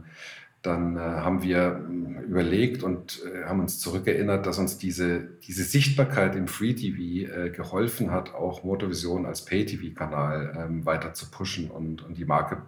[0.63, 5.63] dann äh, haben wir äh, überlegt und äh, haben uns zurückerinnert, dass uns diese, diese
[5.63, 11.69] Sichtbarkeit im Free TV äh, geholfen hat, auch Motorvision als Pay-TV-Kanal ähm, weiter zu pushen
[11.69, 12.61] und, und die Marke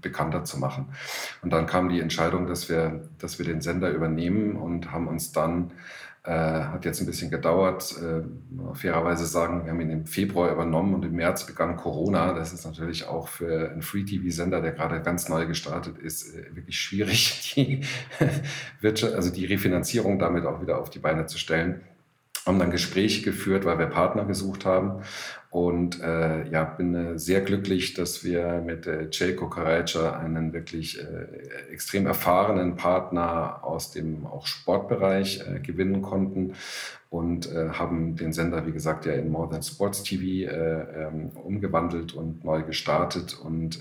[0.00, 0.86] bekannter zu machen.
[1.42, 5.32] Und dann kam die Entscheidung, dass wir, dass wir den Sender übernehmen und haben uns
[5.32, 5.72] dann
[6.22, 7.94] äh, hat jetzt ein bisschen gedauert.
[7.98, 12.34] Äh, fairerweise sagen, wir haben ihn im Februar übernommen und im März begann Corona.
[12.34, 16.78] Das ist natürlich auch für einen Free-TV-Sender, der gerade ganz neu gestartet ist, äh, wirklich
[16.78, 17.80] schwierig, die,
[18.80, 21.80] Wirtschaft, also die Refinanzierung damit auch wieder auf die Beine zu stellen.
[22.50, 25.02] Haben dann Gespräche geführt, weil wir Partner gesucht haben.
[25.50, 31.00] Und äh, ja, bin äh, sehr glücklich, dass wir mit äh, Jay Kokaraja einen wirklich
[31.00, 36.54] äh, extrem erfahrenen Partner aus dem auch Sportbereich äh, gewinnen konnten
[37.08, 41.30] und äh, haben den Sender, wie gesagt, ja in More Than Sports TV äh, ähm,
[41.34, 43.80] umgewandelt und neu gestartet und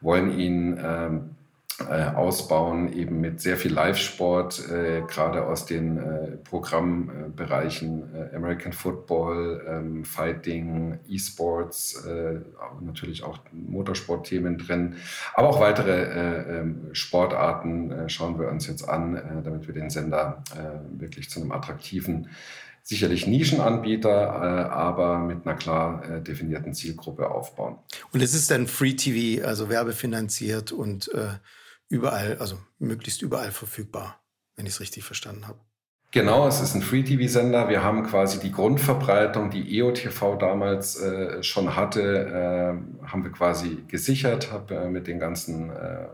[0.00, 1.35] wollen ihn ähm,
[1.78, 8.72] äh, ausbauen, eben mit sehr viel Live-Sport, äh, gerade aus den äh, Programmbereichen äh, American
[8.72, 12.40] Football, ähm, Fighting, E-Sports, äh,
[12.80, 14.96] natürlich auch Motorsportthemen drin,
[15.34, 20.42] aber auch weitere äh, ähm, Sportarten schauen wir uns jetzt an, damit wir den Sender
[20.96, 22.28] wirklich zu einem attraktiven
[22.82, 24.10] sicherlich Nischenanbieter,
[24.70, 27.76] aber mit einer klar definierten Zielgruppe aufbauen.
[28.12, 31.10] Und es ist dann Free TV, also werbefinanziert und
[31.88, 34.20] überall, also möglichst überall verfügbar,
[34.56, 35.58] wenn ich es richtig verstanden habe.
[36.12, 37.68] Genau, es ist ein Free-TV-Sender.
[37.68, 43.84] Wir haben quasi die Grundverbreitung, die EOTV damals äh, schon hatte, äh, haben wir quasi
[43.88, 46.06] gesichert, habe äh, mit den ganzen äh,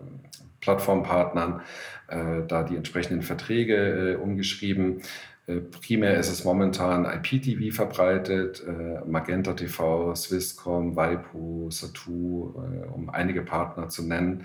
[0.60, 1.60] Plattformpartnern
[2.08, 5.02] äh, da die entsprechenden Verträge äh, umgeschrieben.
[5.46, 13.10] Äh, primär ist es momentan IPTV verbreitet, äh, Magenta TV, Swisscom, Waipu, Satu, äh, um
[13.10, 14.44] einige Partner zu nennen.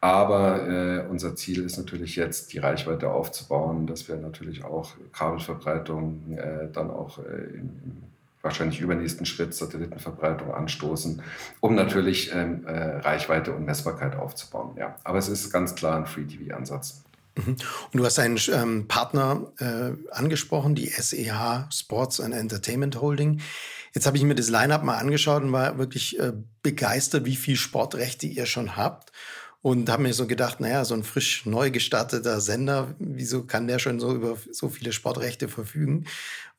[0.00, 6.38] Aber unser Ziel ist natürlich jetzt, die Reichweite aufzubauen, dass wir natürlich auch Kabelverbreitung
[6.72, 8.04] dann auch im
[8.42, 11.20] wahrscheinlich übernächsten Schritt Satellitenverbreitung anstoßen,
[11.60, 14.76] um natürlich ähm, Reichweite und Messbarkeit aufzubauen.
[14.76, 17.02] Ja, aber es ist ganz klar ein Free-TV-Ansatz.
[17.38, 17.56] Mhm.
[17.92, 23.40] Und du hast einen ähm, Partner äh, angesprochen, die SEH Sports and Entertainment Holding.
[23.94, 27.56] Jetzt habe ich mir das Line-up mal angeschaut und war wirklich äh, begeistert, wie viel
[27.56, 29.12] Sportrechte ihr schon habt.
[29.60, 33.80] Und habe mir so gedacht, naja, so ein frisch neu gestarteter Sender, wieso kann der
[33.80, 36.06] schon so über so viele Sportrechte verfügen?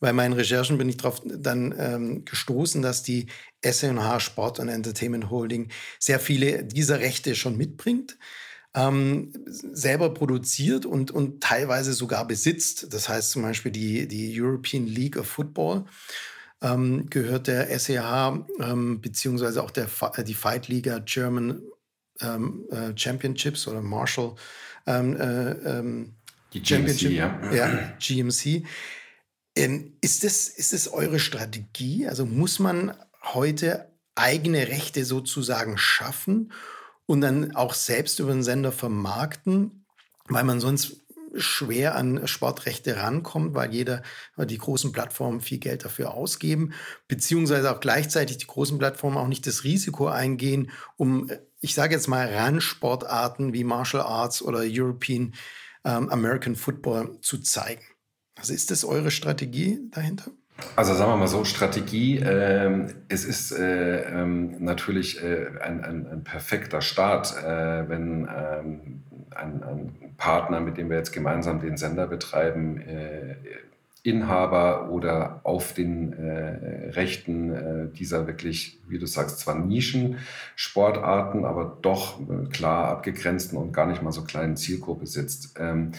[0.02, 3.28] Bei meinen Recherchen bin ich darauf dann ähm, gestoßen, dass die
[3.64, 8.18] SNH Sport and Entertainment Holding sehr viele dieser Rechte schon mitbringt
[8.76, 12.94] ähm, selber produziert und, und teilweise sogar besitzt.
[12.94, 15.86] Das heißt zum Beispiel die, die European League of Football
[16.62, 19.88] ähm, gehört der SEH ähm, beziehungsweise auch der,
[20.26, 21.62] die Fight Liga German
[22.22, 24.36] ähm, äh, Championships oder Marshall
[24.86, 26.14] ähm, äh, ähm,
[26.54, 27.54] die GMC, ja.
[27.54, 28.64] ja GMC.
[30.02, 32.08] Ist, das, ist das eure Strategie?
[32.08, 36.52] Also muss man heute eigene Rechte sozusagen schaffen?
[37.10, 39.84] Und dann auch selbst über den Sender vermarkten,
[40.28, 40.98] weil man sonst
[41.34, 44.04] schwer an Sportrechte rankommt, weil jeder,
[44.38, 46.72] die großen Plattformen viel Geld dafür ausgeben,
[47.08, 52.08] beziehungsweise auch gleichzeitig die großen Plattformen auch nicht das Risiko eingehen, um, ich sage jetzt
[52.08, 55.34] mal, Randsportarten wie Martial Arts oder European
[55.86, 57.86] ähm, American Football zu zeigen.
[58.36, 60.30] Also ist das eure Strategie dahinter?
[60.76, 66.08] Also sagen wir mal so, Strategie, äh, es ist äh, ähm, natürlich äh, ein, ein,
[66.08, 69.04] ein, perfekter Start, äh, wenn ähm,
[69.36, 73.36] ein, ein, Partner, mit dem wir jetzt gemeinsam den Sender betreiben, äh,
[74.04, 81.78] Inhaber oder auf den äh, Rechten äh, dieser wirklich, wie du sagst, zwar Nischen-Sportarten, aber
[81.82, 85.60] doch äh, klar abgegrenzten und gar nicht mal so kleinen Zielgruppe sitzt.
[85.60, 85.92] Ähm,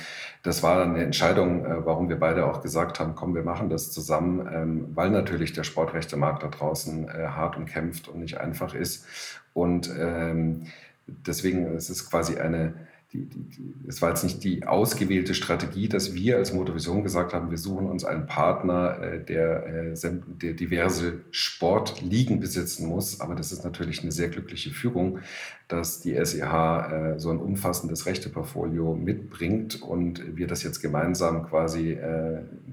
[0.43, 3.69] das war dann eine Entscheidung, äh, warum wir beide auch gesagt haben, komm, wir machen
[3.69, 8.75] das zusammen, ähm, weil natürlich der Sportrechtemarkt da draußen äh, hart umkämpft und nicht einfach
[8.75, 9.05] ist.
[9.53, 10.69] Und ähm,
[11.07, 12.73] deswegen ist es quasi eine
[13.13, 17.33] die, die, die, es war jetzt nicht die ausgewählte Strategie, dass wir als Motivation gesagt
[17.35, 19.95] haben, wir suchen uns einen Partner, äh, der, äh,
[20.41, 23.21] der diverse Sportligen besitzen muss.
[23.21, 25.19] Aber das ist natürlich eine sehr glückliche Fügung,
[25.67, 31.99] dass die SEH äh, so ein umfassendes Rechteportfolio mitbringt und wir das jetzt gemeinsam quasi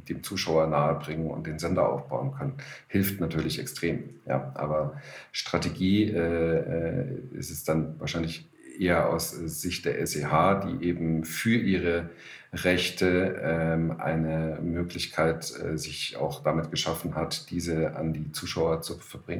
[0.08, 2.54] dem Zuschauer nahebringen und den Sender aufbauen können.
[2.88, 4.10] Hilft natürlich extrem.
[4.28, 8.48] Ja, aber Strategie ist es dann wahrscheinlich
[8.80, 12.10] eher aus Sicht der SEH, die eben für ihre
[12.54, 18.98] Rechte ähm, eine Möglichkeit äh, sich auch damit geschaffen hat, diese an die Zuschauer zu,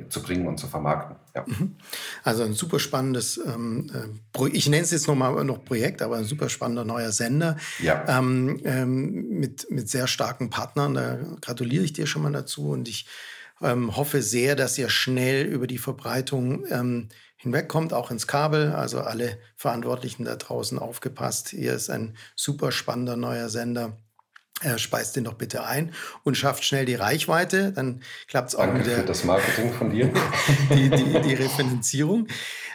[0.10, 1.16] zu bringen und zu vermarkten.
[1.34, 1.46] Ja.
[1.48, 1.76] Mhm.
[2.24, 6.26] Also ein super spannendes, ähm, äh, ich nenne es jetzt nochmal noch Projekt, aber ein
[6.26, 8.04] super spannender neuer Sender ja.
[8.08, 10.94] ähm, ähm, mit, mit sehr starken Partnern.
[10.96, 13.08] Da gratuliere ich dir schon mal dazu und ich
[13.62, 18.74] ähm, hoffe sehr, dass ihr schnell über die Verbreitung ähm, hinwegkommt, auch ins Kabel.
[18.74, 21.50] Also alle Verantwortlichen da draußen aufgepasst.
[21.50, 23.98] Hier ist ein super spannender neuer Sender.
[24.62, 27.72] Er speist den doch bitte ein und schafft schnell die Reichweite.
[27.74, 30.12] Dann klappt es auch Danke mit der, für das Marketing von dir.
[30.72, 32.28] die, die, die Referenzierung.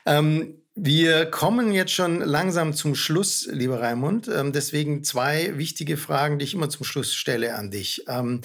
[0.07, 4.29] Ähm, wir kommen jetzt schon langsam zum Schluss, lieber Raimund.
[4.29, 8.05] Ähm, deswegen zwei wichtige Fragen, die ich immer zum Schluss stelle an dich.
[8.09, 8.40] Ähm,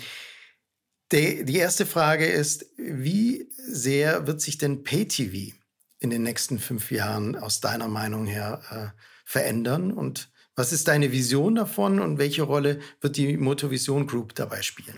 [1.14, 5.56] Die, die erste Frage ist, wie sehr wird sich denn Pay-TV
[6.00, 9.92] in den nächsten fünf Jahren aus deiner Meinung her äh, verändern?
[9.92, 14.98] Und was ist deine Vision davon und welche Rolle wird die Motovision Group dabei spielen?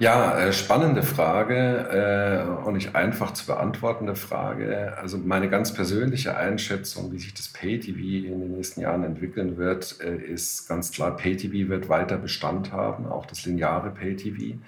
[0.00, 4.96] Ja, äh, spannende Frage äh, und nicht einfach zu beantwortende Frage.
[4.96, 10.00] Also meine ganz persönliche Einschätzung, wie sich das Pay-TV in den nächsten Jahren entwickeln wird,
[10.00, 14.58] äh, ist ganz klar, Pay-TV wird weiter Bestand haben, auch das lineare Pay-TV.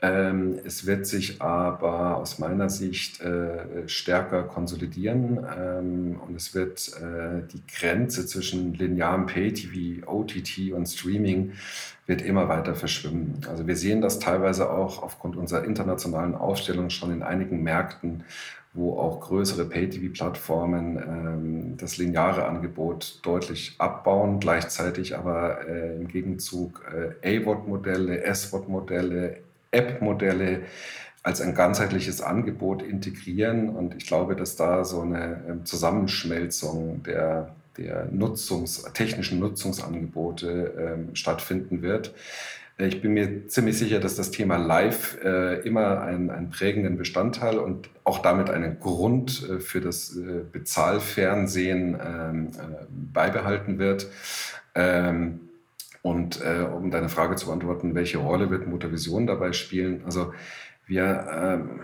[0.00, 6.92] Ähm, es wird sich aber aus meiner Sicht äh, stärker konsolidieren ähm, und es wird
[6.98, 11.52] äh, die Grenze zwischen linearem Pay-TV, OTT und Streaming
[12.06, 13.40] wird immer weiter verschwimmen.
[13.48, 18.22] Also wir sehen das teilweise auch aufgrund unserer internationalen Aufstellung schon in einigen Märkten,
[18.74, 26.84] wo auch größere Pay-TV-Plattformen ähm, das lineare Angebot deutlich abbauen, gleichzeitig aber äh, im Gegenzug
[27.22, 30.62] äh, AVOD-Modelle, SVOD-Modelle, App-Modelle
[31.22, 33.68] als ein ganzheitliches Angebot integrieren.
[33.70, 41.14] Und ich glaube, dass da so eine ähm, Zusammenschmelzung der, der Nutzungs-, technischen Nutzungsangebote ähm,
[41.14, 42.14] stattfinden wird.
[42.80, 47.58] Ich bin mir ziemlich sicher, dass das Thema Live äh, immer einen, einen, prägenden Bestandteil
[47.58, 54.06] und auch damit einen Grund äh, für das äh, Bezahlfernsehen ähm, äh, beibehalten wird.
[54.76, 55.47] Ähm,
[56.08, 60.02] und äh, um deine Frage zu beantworten, welche Rolle wird Motorvision dabei spielen?
[60.04, 60.32] Also
[60.86, 61.80] wir ähm,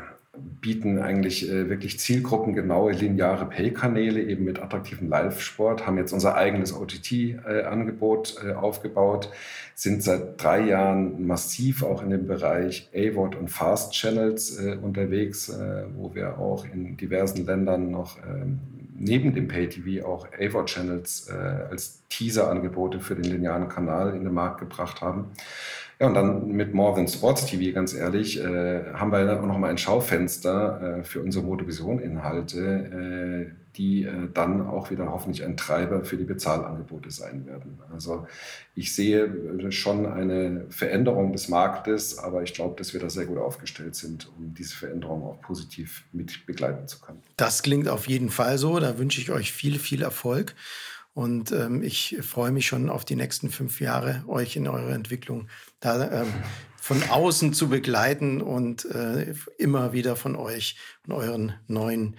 [0.60, 6.72] bieten eigentlich äh, wirklich zielgruppengenaue lineare Pay-Kanäle eben mit attraktivem Live-Sport, haben jetzt unser eigenes
[6.72, 9.30] OTT-Angebot äh, äh, aufgebaut,
[9.74, 15.50] sind seit drei Jahren massiv auch in dem Bereich AVOD und Fast Channels äh, unterwegs,
[15.50, 18.60] äh, wo wir auch in diversen Ländern noch ähm,
[18.96, 24.60] neben dem Pay-TV auch AVOD-Channels äh, als Teaser-Angebote für den linearen Kanal in den Markt
[24.60, 25.32] gebracht haben.
[26.00, 29.58] Ja, und dann mit More Than Sports TV, ganz ehrlich, äh, haben wir auch noch
[29.58, 35.56] mal ein Schaufenster äh, für unsere Motovision-Inhalte, äh, die äh, dann auch wieder hoffentlich ein
[35.56, 37.78] Treiber für die Bezahlangebote sein werden.
[37.92, 38.26] Also
[38.74, 43.26] ich sehe äh, schon eine Veränderung des Marktes, aber ich glaube, dass wir da sehr
[43.26, 47.22] gut aufgestellt sind, um diese Veränderung auch positiv mit begleiten zu können.
[47.36, 48.78] Das klingt auf jeden Fall so.
[48.78, 50.54] Da wünsche ich euch viel, viel Erfolg.
[51.14, 55.46] Und ähm, ich freue mich schon auf die nächsten fünf Jahre, euch in eurer Entwicklung
[55.78, 56.26] da ähm,
[56.80, 62.16] von außen zu begleiten und äh, immer wieder von euch und euren neuen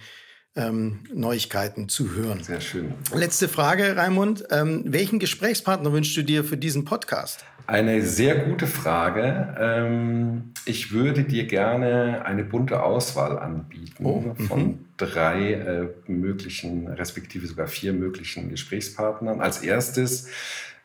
[0.56, 2.42] ähm, Neuigkeiten zu hören.
[2.42, 2.94] Sehr schön.
[3.14, 4.44] Letzte Frage, Raimund.
[4.50, 7.44] Ähm, welchen Gesprächspartner wünschst du dir für diesen Podcast?
[7.68, 9.56] Eine sehr gute Frage.
[9.58, 14.84] Ähm, ich würde dir gerne eine bunte Auswahl anbieten oh, von mhm.
[14.96, 19.40] drei äh, möglichen, respektive sogar vier möglichen Gesprächspartnern.
[19.40, 20.28] Als erstes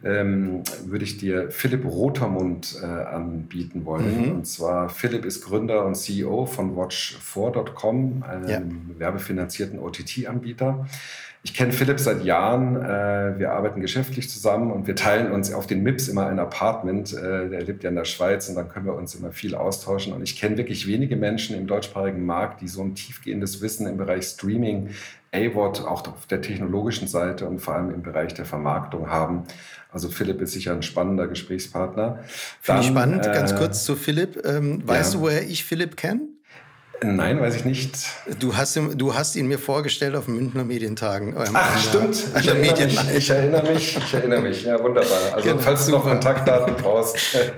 [0.03, 4.25] ähm, würde ich dir Philipp Rotermund äh, anbieten wollen.
[4.25, 4.31] Mhm.
[4.31, 8.61] Und zwar Philipp ist Gründer und CEO von Watch4.com, einem ja.
[8.99, 10.87] werbefinanzierten OTT-Anbieter.
[11.43, 12.75] Ich kenne Philipp seit Jahren.
[12.75, 17.13] Äh, wir arbeiten geschäftlich zusammen und wir teilen uns auf den MIPS immer ein Apartment.
[17.13, 20.13] Äh, der lebt ja in der Schweiz und dann können wir uns immer viel austauschen.
[20.13, 23.97] Und ich kenne wirklich wenige Menschen im deutschsprachigen Markt, die so ein tiefgehendes Wissen im
[23.97, 24.89] Bereich Streaming,
[25.33, 29.45] AWOT, auch auf der technologischen Seite und vor allem im Bereich der Vermarktung haben.
[29.89, 32.19] Also Philipp ist sicher ein spannender Gesprächspartner.
[32.61, 33.25] Finde ich spannend.
[33.25, 34.45] Äh, Ganz kurz zu Philipp.
[34.45, 35.19] Ähm, weißt ja.
[35.19, 36.21] du, woher ich Philipp kenne?
[37.03, 37.95] Nein, weiß ich nicht.
[38.39, 41.29] Du hast, du hast ihn mir vorgestellt auf Münchner Medientagen.
[41.29, 42.23] Ähm, Ach, stimmt.
[42.39, 43.97] Ich, erinnere mich, ich erinnere mich.
[43.97, 44.63] Ich erinnere mich.
[44.63, 45.33] Ja, wunderbar.
[45.33, 47.17] Also, genau, falls du noch Kontaktdaten brauchst,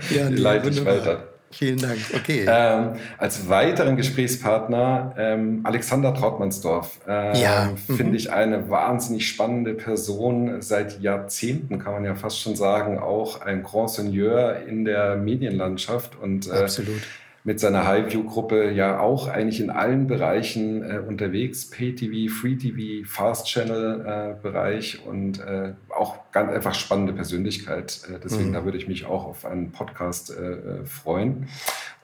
[0.10, 1.28] ja, nee, leite ich weiter.
[1.52, 2.00] Vielen Dank.
[2.16, 2.46] Okay.
[2.48, 7.00] Ähm, als weiteren Gesprächspartner ähm, Alexander Trautmannsdorf.
[7.08, 7.70] Ähm, ja.
[7.88, 7.96] Mhm.
[7.96, 10.62] Finde ich eine wahnsinnig spannende Person.
[10.62, 16.18] Seit Jahrzehnten kann man ja fast schon sagen, auch ein Grand Seigneur in der Medienlandschaft.
[16.20, 17.02] Und, äh, Absolut
[17.46, 21.70] mit seiner Highview-Gruppe ja auch eigentlich in allen Bereichen äh, unterwegs.
[21.70, 28.02] Pay-TV, Free-TV, Fast-Channel-Bereich äh, und äh, auch ganz einfach spannende Persönlichkeit.
[28.10, 28.54] Äh, deswegen, mhm.
[28.54, 31.50] da würde ich mich auch auf einen Podcast äh, äh, freuen.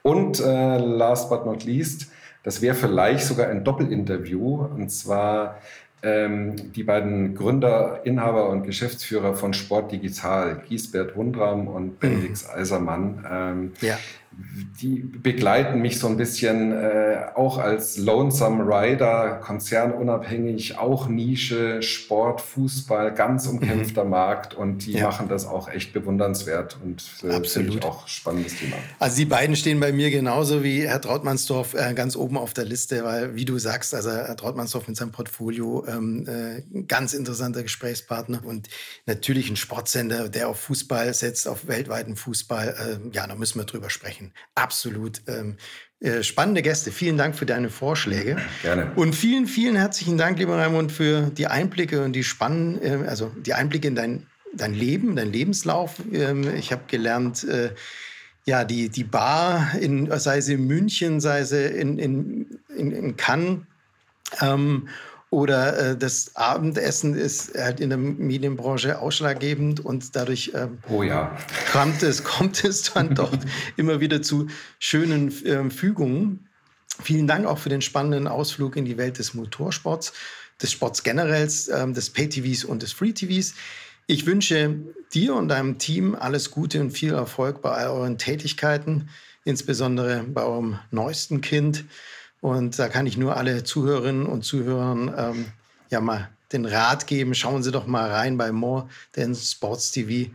[0.01, 2.09] Und last but not least,
[2.43, 4.63] das wäre vielleicht sogar ein Doppelinterview.
[4.63, 5.57] Und zwar
[6.01, 12.59] ähm, die beiden Gründer, Inhaber und Geschäftsführer von Sport Digital, Giesbert Wundram und Benedix mhm.
[12.59, 13.27] Eisermann.
[13.29, 13.99] Ähm, ja
[14.81, 22.41] die begleiten mich so ein bisschen äh, auch als Lonesome Rider, konzernunabhängig, auch Nische, Sport,
[22.41, 24.09] Fußball, ganz umkämpfter mhm.
[24.09, 25.07] Markt und die ja.
[25.07, 27.83] machen das auch echt bewundernswert und äh, Absolut.
[27.83, 28.77] auch spannendes Thema.
[28.99, 32.65] Also die beiden stehen bei mir genauso wie Herr Trautmannsdorf äh, ganz oben auf der
[32.65, 37.63] Liste, weil wie du sagst, also Herr Trautmannsdorf mit seinem Portfolio ähm, äh, ganz interessanter
[37.63, 38.69] Gesprächspartner und
[39.05, 42.99] natürlich ein Sportsender, der auf Fußball setzt, auf weltweiten Fußball.
[43.13, 44.28] Äh, ja, da müssen wir drüber sprechen.
[44.55, 45.21] Absolut.
[45.27, 45.57] Ähm,
[46.01, 46.91] äh, spannende Gäste.
[46.91, 48.37] Vielen Dank für deine Vorschläge.
[48.61, 48.91] Gerne.
[48.95, 53.31] Und vielen, vielen herzlichen Dank, lieber Raimund, für die Einblicke und die Spannen, äh, also
[53.45, 55.95] die Einblicke in dein, dein Leben, dein Lebenslauf.
[56.13, 57.71] Ähm, ich habe gelernt, äh,
[58.45, 63.17] ja, die, die Bar, in, sei es in München, sei es in, in, in, in
[63.17, 63.59] Cannes.
[64.41, 64.87] Ähm,
[65.31, 71.37] oder äh, das Abendessen ist halt in der Medienbranche ausschlaggebend und dadurch ähm, oh ja.
[71.71, 73.31] kommt, es, kommt es dann doch
[73.77, 74.47] immer wieder zu
[74.79, 76.47] schönen äh, Fügungen.
[77.01, 80.13] Vielen Dank auch für den spannenden Ausflug in die Welt des Motorsports,
[80.61, 83.53] des Sports generell, ähm, des Pay-TVs und des Free-TVs.
[84.07, 84.75] Ich wünsche
[85.13, 89.09] dir und deinem Team alles Gute und viel Erfolg bei all euren Tätigkeiten,
[89.45, 91.85] insbesondere bei eurem neuesten Kind.
[92.41, 95.45] Und da kann ich nur alle Zuhörerinnen und Zuhörern ähm,
[95.89, 100.31] ja mal den Rat geben, schauen Sie doch mal rein bei More, denn Sports TV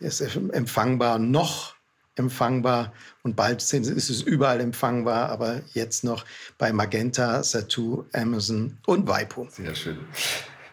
[0.00, 1.76] ist empfangbar, noch
[2.16, 2.92] empfangbar
[3.22, 6.24] und bald ist es überall empfangbar, aber jetzt noch
[6.58, 9.46] bei Magenta, Satu, Amazon und Waipo.
[9.50, 9.98] Sehr schön.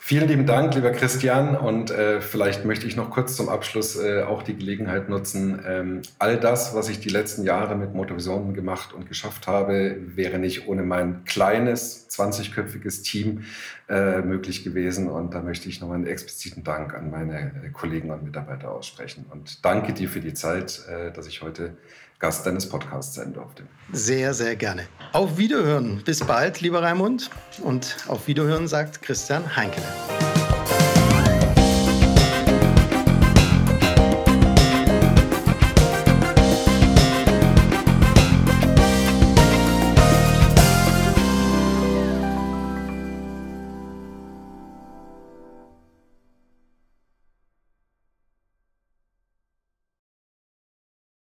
[0.09, 1.55] Vielen lieben Dank, lieber Christian.
[1.55, 5.61] Und äh, vielleicht möchte ich noch kurz zum Abschluss äh, auch die Gelegenheit nutzen.
[5.63, 10.39] Ähm, all das, was ich die letzten Jahre mit Motorvisionen gemacht und geschafft habe, wäre
[10.39, 13.43] nicht ohne mein kleines, 20-köpfiges Team
[13.87, 15.11] äh, möglich gewesen.
[15.11, 19.27] Und da möchte ich noch einen expliziten Dank an meine äh, Kollegen und Mitarbeiter aussprechen.
[19.29, 21.77] Und danke dir für die Zeit, äh, dass ich heute
[22.19, 23.63] Gast deines Podcasts sein durfte.
[23.93, 24.87] Sehr, sehr gerne.
[25.13, 26.01] Auf Wiederhören.
[26.03, 27.29] Bis bald, lieber Raimund.
[27.63, 29.87] Und auf Wiederhören sagt Christian Heinkele.